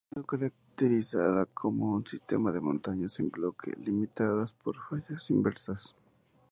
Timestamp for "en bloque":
3.19-3.75